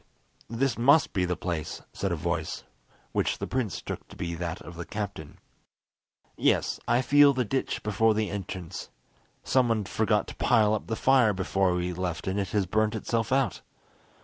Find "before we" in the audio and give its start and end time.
11.33-11.93